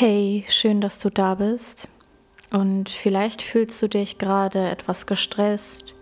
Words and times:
Hey, 0.00 0.44
schön, 0.46 0.80
dass 0.80 1.00
du 1.00 1.10
da 1.10 1.34
bist. 1.34 1.88
Und 2.52 2.88
vielleicht 2.88 3.42
fühlst 3.42 3.82
du 3.82 3.88
dich 3.88 4.16
gerade 4.16 4.68
etwas 4.68 5.08
gestresst 5.08 5.96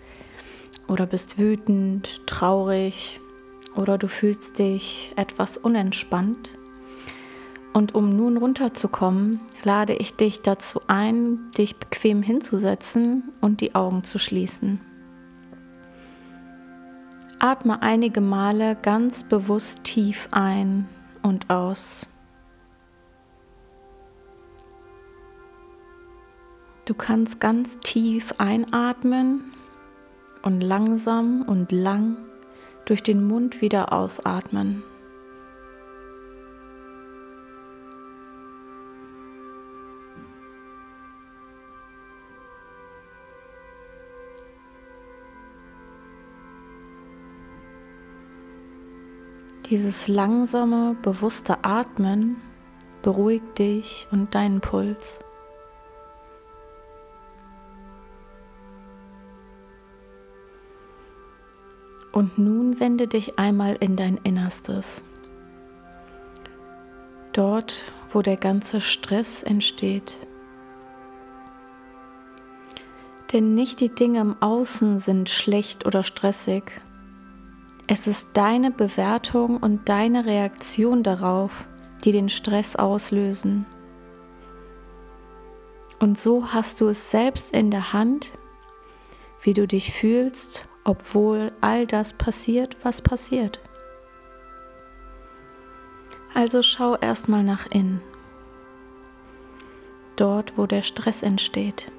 oder 0.86 1.06
bist 1.06 1.38
wütend, 1.38 2.26
traurig 2.26 3.20
oder 3.74 3.96
du 3.96 4.06
fühlst 4.06 4.58
dich 4.58 5.14
etwas 5.16 5.56
unentspannt. 5.56 6.58
Und 7.72 7.94
um 7.94 8.14
nun 8.14 8.36
runterzukommen, 8.36 9.40
lade 9.64 9.94
ich 9.94 10.14
dich 10.14 10.42
dazu 10.42 10.82
ein, 10.88 11.50
dich 11.56 11.76
bequem 11.76 12.20
hinzusetzen 12.20 13.32
und 13.40 13.62
die 13.62 13.74
Augen 13.74 14.04
zu 14.04 14.18
schließen. 14.18 14.78
Atme 17.38 17.80
einige 17.80 18.20
Male 18.20 18.76
ganz 18.76 19.24
bewusst 19.24 19.84
tief 19.84 20.28
ein 20.32 20.86
und 21.22 21.48
aus. 21.48 22.10
Du 26.86 26.94
kannst 26.94 27.40
ganz 27.40 27.80
tief 27.80 28.32
einatmen 28.38 29.52
und 30.42 30.60
langsam 30.60 31.42
und 31.42 31.72
lang 31.72 32.16
durch 32.84 33.02
den 33.02 33.26
Mund 33.26 33.60
wieder 33.60 33.92
ausatmen. 33.92 34.84
Dieses 49.68 50.06
langsame, 50.06 50.94
bewusste 51.02 51.64
Atmen 51.64 52.36
beruhigt 53.02 53.58
dich 53.58 54.06
und 54.12 54.32
deinen 54.36 54.60
Puls. 54.60 55.18
Und 62.16 62.38
nun 62.38 62.80
wende 62.80 63.08
dich 63.08 63.38
einmal 63.38 63.76
in 63.78 63.94
dein 63.94 64.16
Innerstes. 64.16 65.04
Dort, 67.34 67.84
wo 68.10 68.22
der 68.22 68.38
ganze 68.38 68.80
Stress 68.80 69.42
entsteht. 69.42 70.16
Denn 73.34 73.52
nicht 73.52 73.80
die 73.80 73.94
Dinge 73.94 74.20
im 74.20 74.40
Außen 74.40 74.98
sind 74.98 75.28
schlecht 75.28 75.84
oder 75.84 76.02
stressig. 76.02 76.62
Es 77.86 78.06
ist 78.06 78.30
deine 78.32 78.70
Bewertung 78.70 79.58
und 79.58 79.86
deine 79.86 80.24
Reaktion 80.24 81.02
darauf, 81.02 81.68
die 82.02 82.12
den 82.12 82.30
Stress 82.30 82.76
auslösen. 82.76 83.66
Und 85.98 86.18
so 86.18 86.54
hast 86.54 86.80
du 86.80 86.88
es 86.88 87.10
selbst 87.10 87.52
in 87.52 87.70
der 87.70 87.92
Hand, 87.92 88.32
wie 89.42 89.52
du 89.52 89.68
dich 89.68 89.92
fühlst 89.92 90.66
obwohl 90.86 91.50
all 91.60 91.84
das 91.84 92.12
passiert, 92.12 92.76
was 92.84 93.02
passiert. 93.02 93.60
Also 96.32 96.62
schau 96.62 96.96
erstmal 96.96 97.42
nach 97.42 97.66
innen, 97.66 98.00
dort 100.14 100.56
wo 100.56 100.66
der 100.66 100.82
Stress 100.82 101.24
entsteht. 101.24 101.90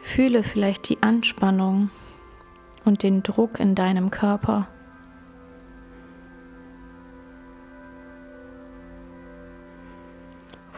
Fühle 0.00 0.44
vielleicht 0.44 0.88
die 0.90 1.02
Anspannung 1.02 1.90
und 2.84 3.02
den 3.02 3.24
Druck 3.24 3.58
in 3.58 3.74
deinem 3.74 4.10
Körper. 4.12 4.68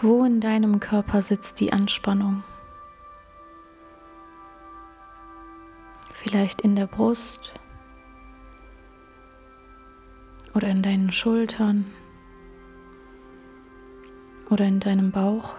Wo 0.01 0.25
in 0.25 0.41
deinem 0.41 0.81
Körper 0.81 1.20
sitzt 1.20 1.61
die 1.61 1.73
Anspannung? 1.73 2.45
Vielleicht 6.34 6.62
in 6.62 6.74
der 6.74 6.89
Brust 6.89 7.55
oder 10.52 10.67
in 10.67 10.83
deinen 10.83 11.12
Schultern 11.12 11.86
oder 14.50 14.64
in 14.64 14.80
deinem 14.80 15.12
Bauch. 15.12 15.55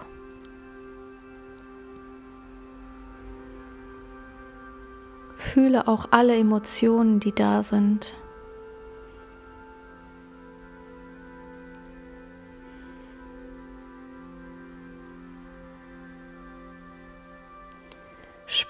Fühle 5.38 5.88
auch 5.88 6.08
alle 6.10 6.36
Emotionen, 6.36 7.20
die 7.20 7.32
da 7.32 7.62
sind. 7.62 8.12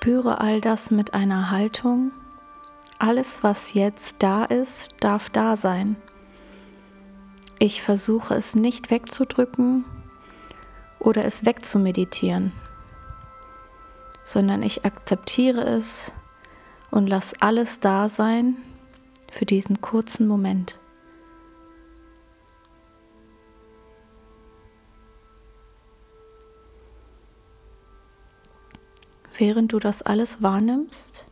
Spüre 0.07 0.41
all 0.41 0.61
das 0.61 0.93
mit 0.93 1.15
einer 1.15 1.51
Haltung. 1.51 2.13
Alles, 3.01 3.43
was 3.43 3.75
jetzt 3.75 4.23
da 4.23 4.45
ist, 4.45 4.95
darf 5.01 5.31
da 5.31 5.57
sein. 5.57 5.97
Ich 7.59 7.83
versuche 7.83 8.35
es 8.35 8.55
nicht 8.55 8.93
wegzudrücken 8.93 9.85
oder 11.01 11.25
es 11.25 11.45
wegzumeditieren, 11.45 12.53
sondern 14.23 14.63
ich 14.63 14.85
akzeptiere 14.85 15.65
es 15.65 16.13
und 16.93 17.09
lasse 17.09 17.35
alles 17.41 17.81
da 17.81 18.09
sein 18.09 18.59
für 19.33 19.45
diesen 19.45 19.81
kurzen 19.81 20.29
Moment. 20.29 20.79
Während 29.39 29.73
du 29.75 29.79
das 29.79 30.01
alles 30.01 30.43
wahrnimmst, 30.43 31.27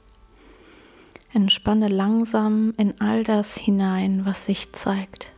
entspanne 1.32 1.88
langsam 1.88 2.75
in 2.76 3.00
all 3.00 3.25
das 3.25 3.56
hinein, 3.56 4.26
was 4.26 4.44
sich 4.44 4.72
zeigt. 4.72 5.32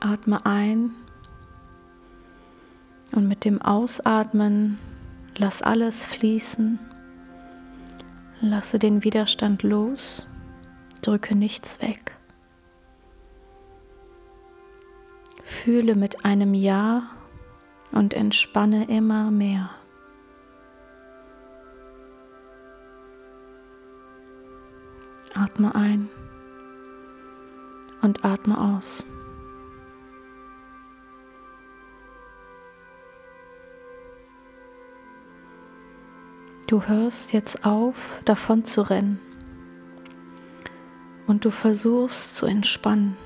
Atme 0.00 0.44
ein 0.44 0.90
und 3.12 3.26
mit 3.26 3.46
dem 3.46 3.62
Ausatmen 3.62 4.78
lass 5.36 5.62
alles 5.62 6.04
fließen. 6.04 6.78
Lasse 8.42 8.78
den 8.78 9.04
Widerstand 9.04 9.62
los 9.62 10.28
drücke 11.06 11.34
nichts 11.34 11.82
weg. 11.82 12.16
Fühle 15.42 15.94
mit 15.94 16.24
einem 16.24 16.54
Ja 16.54 17.10
und 17.92 18.14
entspanne 18.14 18.88
immer 18.88 19.30
mehr. 19.30 19.70
Atme 25.34 25.74
ein 25.74 26.08
und 28.00 28.24
atme 28.24 28.58
aus. 28.58 29.04
Du 36.66 36.82
hörst 36.86 37.32
jetzt 37.32 37.66
auf, 37.66 38.22
davon 38.24 38.64
zu 38.64 38.88
rennen 38.88 39.33
und 41.26 41.44
du 41.44 41.50
versuchst 41.50 42.36
zu 42.36 42.46
entspannen. 42.46 43.16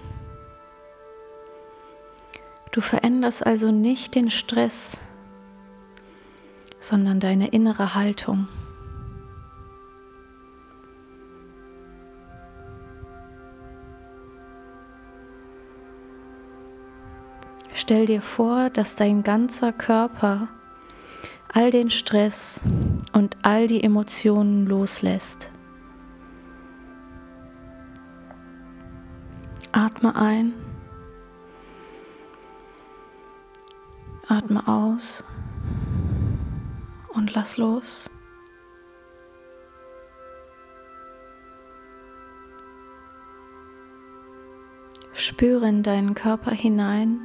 Du 2.70 2.80
veränderst 2.80 3.46
also 3.46 3.70
nicht 3.70 4.14
den 4.14 4.30
Stress, 4.30 5.00
sondern 6.78 7.18
deine 7.18 7.48
innere 7.48 7.94
Haltung. 7.94 8.48
Stell 17.74 18.06
dir 18.06 18.20
vor, 18.20 18.70
dass 18.70 18.96
dein 18.96 19.22
ganzer 19.22 19.72
Körper 19.72 20.48
all 21.52 21.70
den 21.70 21.90
Stress 21.90 22.60
und 23.12 23.38
all 23.42 23.66
die 23.66 23.82
Emotionen 23.82 24.66
loslässt. 24.66 25.50
Atme 29.98 30.14
ein. 30.14 30.54
Atme 34.28 34.68
aus 34.68 35.24
und 37.14 37.34
lass 37.34 37.56
los. 37.56 38.08
Spüre 45.14 45.68
in 45.68 45.82
deinen 45.82 46.14
Körper 46.14 46.52
hinein 46.52 47.18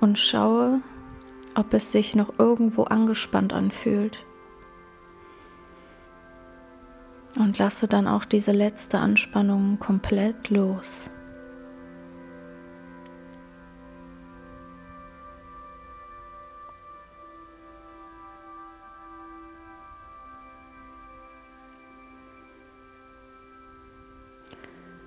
und 0.00 0.18
schaue, 0.18 0.80
ob 1.54 1.72
es 1.74 1.92
sich 1.92 2.16
noch 2.16 2.40
irgendwo 2.40 2.82
angespannt 2.82 3.52
anfühlt. 3.52 4.26
Und 7.38 7.56
lasse 7.58 7.86
dann 7.86 8.08
auch 8.08 8.24
diese 8.24 8.50
letzte 8.50 8.98
Anspannung 8.98 9.78
komplett 9.78 10.50
los. 10.50 11.12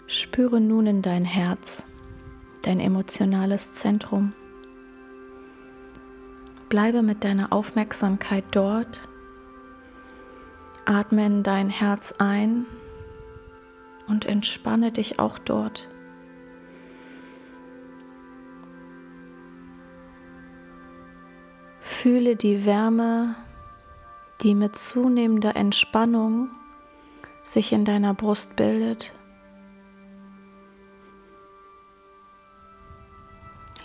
Spüre 0.09 0.61
nun 0.61 0.87
in 0.87 1.01
dein 1.01 1.25
Herz, 1.25 1.83
dein 2.61 2.79
emotionales 2.79 3.73
Zentrum. 3.73 4.31
Bleibe 6.69 7.01
mit 7.01 7.25
deiner 7.25 7.51
Aufmerksamkeit 7.51 8.45
dort. 8.51 9.09
Atme 10.85 11.25
in 11.25 11.43
dein 11.43 11.69
Herz 11.69 12.13
ein 12.19 12.65
und 14.07 14.25
entspanne 14.25 14.93
dich 14.93 15.19
auch 15.19 15.37
dort. 15.37 15.89
Fühle 21.81 22.37
die 22.37 22.65
Wärme, 22.65 23.35
die 24.39 24.55
mit 24.55 24.77
zunehmender 24.77 25.57
Entspannung 25.57 26.49
sich 27.43 27.73
in 27.73 27.83
deiner 27.83 28.13
Brust 28.13 28.55
bildet. 28.55 29.11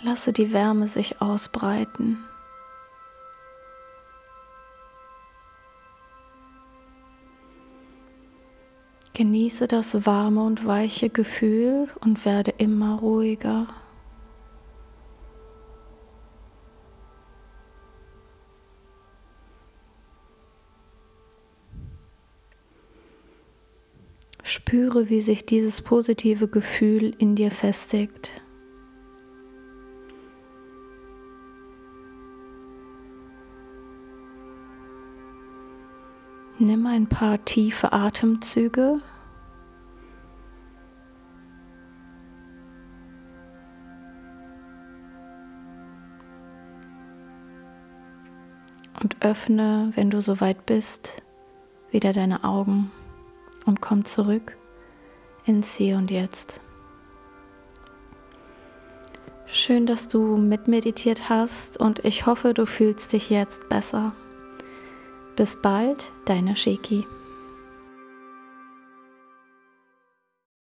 Lasse 0.05 0.33
die 0.33 0.51
Wärme 0.51 0.89
sich 0.89 1.21
ausbreiten. 1.21 2.17
Genieße 9.13 9.69
das 9.69 10.05
warme 10.05 10.43
und 10.43 10.65
weiche 10.65 11.09
Gefühl 11.09 11.87
und 12.01 12.25
werde 12.25 12.51
immer 12.57 12.99
ruhiger. 12.99 13.67
Spüre, 24.43 25.09
wie 25.09 25.21
sich 25.21 25.45
dieses 25.45 25.81
positive 25.81 26.49
Gefühl 26.49 27.15
in 27.19 27.35
dir 27.35 27.51
festigt. 27.51 28.42
Nimm 36.59 36.85
ein 36.85 37.07
paar 37.07 37.43
tiefe 37.43 37.93
Atemzüge. 37.93 39.01
Und 49.01 49.17
öffne, 49.21 49.91
wenn 49.95 50.11
du 50.11 50.21
soweit 50.21 50.65
bist, 50.65 51.23
wieder 51.91 52.13
deine 52.13 52.43
Augen 52.43 52.91
und 53.65 53.81
komm 53.81 54.05
zurück 54.05 54.55
ins 55.45 55.75
Hier 55.75 55.97
und 55.97 56.11
Jetzt. 56.11 56.61
Schön, 59.45 59.85
dass 59.85 60.07
du 60.07 60.37
mitmeditiert 60.37 61.29
hast 61.29 61.77
und 61.77 62.05
ich 62.05 62.25
hoffe, 62.25 62.53
du 62.53 62.65
fühlst 62.65 63.11
dich 63.11 63.29
jetzt 63.29 63.67
besser. 63.69 64.13
Bis 65.35 65.55
bald, 65.55 66.11
deine 66.25 66.55
Shiki. 66.55 67.07